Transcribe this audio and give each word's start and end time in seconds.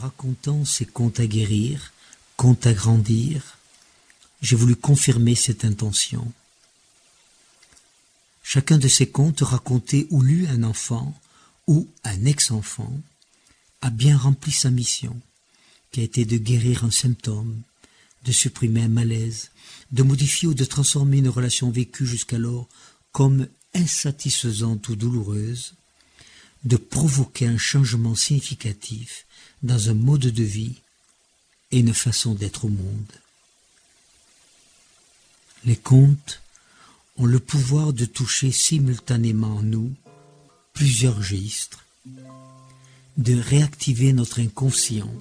racontant 0.00 0.64
ces 0.64 0.86
contes 0.86 1.20
à 1.20 1.26
guérir, 1.26 1.92
contes 2.36 2.66
à 2.66 2.72
grandir, 2.72 3.58
j'ai 4.42 4.56
voulu 4.56 4.76
confirmer 4.76 5.34
cette 5.34 5.64
intention. 5.64 6.32
Chacun 8.42 8.78
de 8.78 8.88
ces 8.88 9.08
contes 9.08 9.40
raconté 9.40 10.06
ou 10.10 10.22
lu 10.22 10.46
un 10.46 10.62
enfant 10.62 11.18
ou 11.66 11.88
un 12.04 12.24
ex-enfant 12.24 12.92
a 13.82 13.90
bien 13.90 14.16
rempli 14.16 14.52
sa 14.52 14.70
mission, 14.70 15.18
qui 15.92 16.00
a 16.00 16.04
été 16.04 16.24
de 16.24 16.36
guérir 16.36 16.84
un 16.84 16.90
symptôme, 16.90 17.62
de 18.24 18.32
supprimer 18.32 18.82
un 18.82 18.88
malaise, 18.88 19.50
de 19.92 20.02
modifier 20.02 20.48
ou 20.48 20.54
de 20.54 20.64
transformer 20.64 21.18
une 21.18 21.28
relation 21.28 21.70
vécue 21.70 22.06
jusqu'alors 22.06 22.68
comme 23.12 23.48
insatisfaisante 23.74 24.88
ou 24.88 24.96
douloureuse, 24.96 25.74
de 26.64 26.76
provoquer 26.76 27.46
un 27.46 27.58
changement 27.58 28.14
significatif 28.14 29.26
dans 29.62 29.90
un 29.90 29.94
mode 29.94 30.20
de 30.20 30.42
vie 30.42 30.76
et 31.70 31.80
une 31.80 31.94
façon 31.94 32.34
d'être 32.34 32.64
au 32.64 32.68
monde. 32.68 33.12
Les 35.64 35.76
contes 35.76 36.40
ont 37.16 37.26
le 37.26 37.38
pouvoir 37.38 37.92
de 37.92 38.04
toucher 38.04 38.50
simultanément 38.50 39.56
en 39.56 39.62
nous 39.62 39.92
plusieurs 40.72 41.16
registres, 41.16 41.84
de 43.16 43.38
réactiver 43.38 44.12
notre 44.12 44.40
inconscient, 44.40 45.12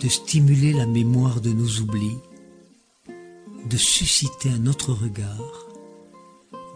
de 0.00 0.08
stimuler 0.08 0.72
la 0.72 0.86
mémoire 0.86 1.40
de 1.40 1.50
nos 1.50 1.80
oublis, 1.80 2.16
de 3.66 3.76
susciter 3.76 4.50
un 4.50 4.66
autre 4.66 4.92
regard, 4.92 5.66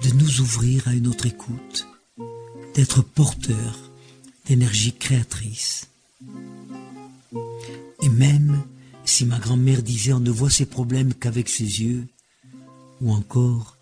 de 0.03 0.11
nous 0.11 0.41
ouvrir 0.41 0.89
à 0.89 0.93
une 0.93 1.07
autre 1.07 1.27
écoute, 1.27 1.87
d'être 2.75 3.03
porteur 3.03 3.91
d'énergie 4.47 4.93
créatrice. 4.93 5.89
Et 8.03 8.09
même 8.09 8.63
si 9.05 9.25
ma 9.25 9.39
grand-mère 9.39 9.83
disait 9.83 10.13
on 10.13 10.21
ne 10.21 10.31
voit 10.31 10.51
ses 10.51 10.67
problèmes 10.67 11.15
qu'avec 11.15 11.49
ses 11.49 11.83
yeux, 11.83 12.07
ou 13.01 13.13
encore 13.13 13.77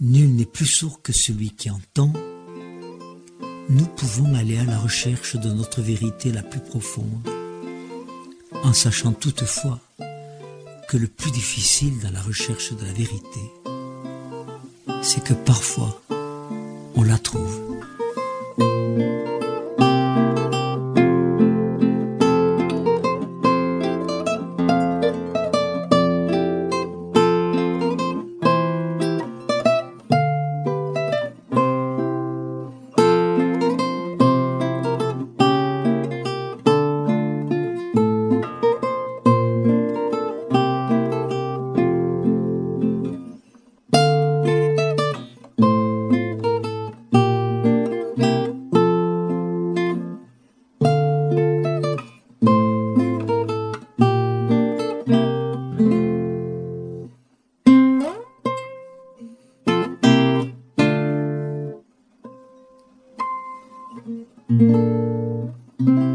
nul 0.00 0.34
n'est 0.34 0.44
plus 0.44 0.66
sourd 0.66 1.00
que 1.02 1.12
celui 1.12 1.50
qui 1.50 1.70
entend, 1.70 2.12
nous 3.68 3.86
pouvons 3.86 4.34
aller 4.34 4.58
à 4.58 4.64
la 4.64 4.78
recherche 4.78 5.36
de 5.36 5.50
notre 5.50 5.80
vérité 5.80 6.32
la 6.32 6.42
plus 6.42 6.60
profonde, 6.60 7.28
en 8.62 8.72
sachant 8.72 9.12
toutefois 9.12 9.80
que 10.88 10.96
le 10.96 11.08
plus 11.08 11.30
difficile 11.30 11.98
dans 12.00 12.10
la 12.10 12.20
recherche 12.20 12.72
de 12.72 12.84
la 12.84 12.92
vérité, 12.92 13.40
c'est 15.02 15.22
que 15.24 15.34
parfois 15.34 16.02
on 16.94 17.02
la 17.02 17.18
trouve. 17.18 17.73
Música 18.56 19.33
Música 63.94 66.13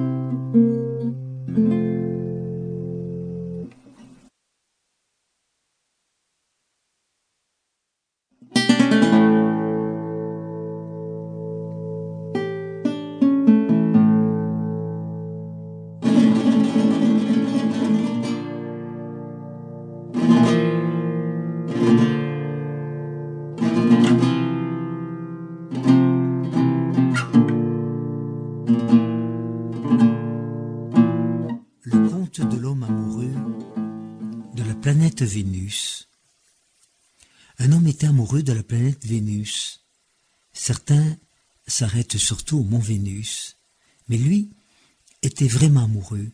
planète 34.76 35.22
Vénus. 35.22 36.08
Un 37.58 37.72
homme 37.72 37.88
était 37.88 38.08
amoureux 38.08 38.44
de 38.44 38.54
la 38.54 38.64
planète 38.64 39.06
Vénus. 39.06 39.82
Certains 40.54 41.18
s'arrêtent 41.68 42.18
surtout 42.18 42.60
au 42.60 42.64
mont 42.64 42.80
Vénus, 42.80 43.58
mais 44.08 44.18
lui 44.18 44.52
était 45.22 45.48
vraiment 45.48 45.84
amoureux, 45.84 46.32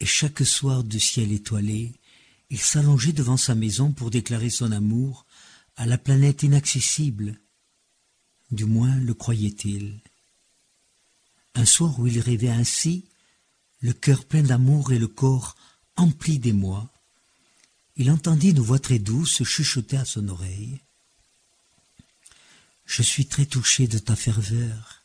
et 0.00 0.06
chaque 0.06 0.44
soir 0.46 0.82
de 0.82 0.98
ciel 0.98 1.32
étoilé, 1.32 1.92
il 2.48 2.58
s'allongeait 2.58 3.12
devant 3.12 3.36
sa 3.36 3.54
maison 3.54 3.92
pour 3.92 4.10
déclarer 4.10 4.50
son 4.50 4.72
amour 4.72 5.26
à 5.76 5.86
la 5.86 5.98
planète 5.98 6.42
inaccessible. 6.42 7.38
Du 8.50 8.64
moins 8.64 8.96
le 8.96 9.14
croyait-il. 9.14 10.00
Un 11.54 11.64
soir 11.64 11.98
où 12.00 12.06
il 12.06 12.18
rêvait 12.20 12.48
ainsi, 12.48 13.04
le 13.80 13.92
cœur 13.92 14.24
plein 14.24 14.42
d'amour 14.42 14.92
et 14.92 14.98
le 14.98 15.08
corps 15.08 15.56
empli 15.96 16.38
d'émoi, 16.38 16.90
il 18.00 18.10
entendit 18.10 18.48
une 18.48 18.60
voix 18.60 18.78
très 18.78 18.98
douce 18.98 19.44
chuchoter 19.44 19.98
à 19.98 20.06
son 20.06 20.26
oreille. 20.30 20.80
Je 22.86 23.02
suis 23.02 23.26
très 23.26 23.44
touché 23.44 23.88
de 23.88 23.98
ta 23.98 24.16
ferveur 24.16 25.02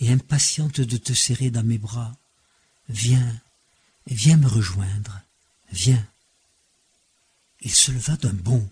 et 0.00 0.10
impatiente 0.10 0.80
de 0.80 0.96
te 0.96 1.12
serrer 1.12 1.50
dans 1.50 1.62
mes 1.62 1.76
bras. 1.76 2.16
Viens, 2.88 3.38
viens 4.06 4.38
me 4.38 4.46
rejoindre, 4.46 5.20
viens. 5.72 6.08
Il 7.60 7.70
se 7.70 7.92
leva 7.92 8.16
d'un 8.16 8.32
bond. 8.32 8.66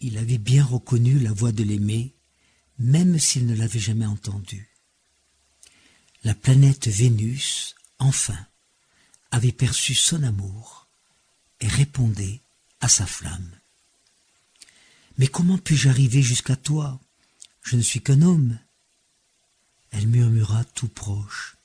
Il 0.00 0.18
avait 0.18 0.38
bien 0.38 0.64
reconnu 0.64 1.20
la 1.20 1.32
voix 1.32 1.52
de 1.52 1.62
l'aimé, 1.62 2.12
même 2.80 3.20
s'il 3.20 3.46
ne 3.46 3.54
l'avait 3.54 3.78
jamais 3.78 4.06
entendue. 4.06 4.68
La 6.24 6.34
planète 6.34 6.88
Vénus, 6.88 7.76
enfin, 8.00 8.48
avait 9.30 9.52
perçu 9.52 9.94
son 9.94 10.24
amour 10.24 10.88
et 11.60 11.68
répondait 11.68 12.40
sa 12.88 13.06
flamme. 13.06 13.50
Mais 15.18 15.26
comment 15.26 15.58
puis-je 15.58 15.88
arriver 15.88 16.22
jusqu'à 16.22 16.56
toi? 16.56 17.00
Je 17.62 17.76
ne 17.76 17.82
suis 17.82 18.02
qu'un 18.02 18.22
homme. 18.22 18.58
Elle 19.90 20.08
murmura 20.08 20.64
tout 20.64 20.88
proche. 20.88 21.56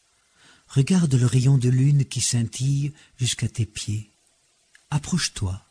Regarde 0.68 1.14
le 1.14 1.26
rayon 1.26 1.58
de 1.58 1.70
lune 1.70 2.06
qui 2.06 2.22
scintille 2.22 2.94
jusqu'à 3.18 3.50
tes 3.50 3.66
pieds. 3.66 4.10
Approche-toi, 4.90 5.66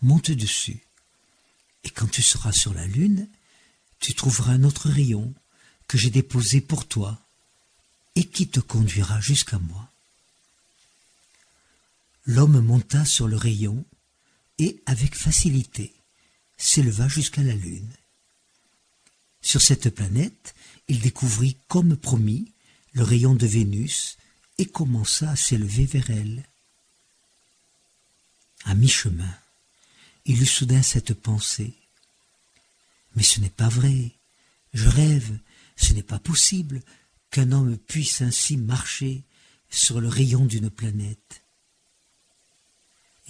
monte 0.00 0.30
dessus, 0.30 0.82
et 1.84 1.90
quand 1.90 2.06
tu 2.06 2.22
seras 2.22 2.52
sur 2.52 2.72
la 2.74 2.86
lune, 2.86 3.28
tu 3.98 4.14
trouveras 4.14 4.52
un 4.52 4.64
autre 4.64 4.88
rayon 4.88 5.34
que 5.86 5.98
j'ai 5.98 6.10
déposé 6.10 6.60
pour 6.60 6.86
toi 6.86 7.18
et 8.14 8.24
qui 8.24 8.48
te 8.48 8.60
conduira 8.60 9.20
jusqu'à 9.20 9.58
moi. 9.58 9.88
L'homme 12.24 12.60
monta 12.60 13.04
sur 13.04 13.26
le 13.26 13.36
rayon 13.36 13.84
et 14.62 14.80
avec 14.86 15.16
facilité 15.16 15.92
s'éleva 16.56 17.08
jusqu'à 17.08 17.42
la 17.42 17.54
Lune. 17.54 17.92
Sur 19.40 19.60
cette 19.60 19.90
planète, 19.90 20.54
il 20.86 21.00
découvrit, 21.00 21.56
comme 21.66 21.96
promis, 21.96 22.52
le 22.92 23.02
rayon 23.02 23.34
de 23.34 23.46
Vénus 23.46 24.18
et 24.58 24.66
commença 24.66 25.30
à 25.30 25.36
s'élever 25.36 25.84
vers 25.84 26.10
elle. 26.10 26.44
À 28.64 28.76
mi-chemin, 28.76 29.34
il 30.26 30.40
eut 30.40 30.46
soudain 30.46 30.82
cette 30.82 31.14
pensée. 31.14 31.74
Mais 33.16 33.24
ce 33.24 33.40
n'est 33.40 33.50
pas 33.50 33.68
vrai, 33.68 34.12
je 34.74 34.88
rêve, 34.88 35.36
ce 35.76 35.92
n'est 35.92 36.04
pas 36.04 36.20
possible 36.20 36.82
qu'un 37.32 37.50
homme 37.50 37.76
puisse 37.76 38.22
ainsi 38.22 38.56
marcher 38.56 39.24
sur 39.70 40.00
le 40.00 40.08
rayon 40.08 40.44
d'une 40.44 40.70
planète 40.70 41.41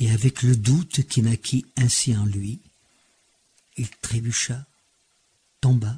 et 0.02 0.10
avec 0.10 0.42
le 0.42 0.56
doute 0.56 1.06
qui 1.06 1.22
naquit 1.22 1.64
ainsi 1.76 2.16
en 2.16 2.26
lui, 2.26 2.60
il 3.76 3.88
trébucha, 3.88 4.66
tomba, 5.60 5.96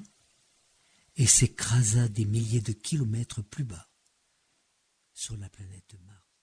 et 1.16 1.26
s'écrasa 1.26 2.06
des 2.08 2.26
milliers 2.26 2.60
de 2.60 2.72
kilomètres 2.72 3.40
plus 3.40 3.64
bas 3.64 3.88
sur 5.14 5.38
la 5.38 5.48
planète 5.48 5.94
Mars. 6.04 6.23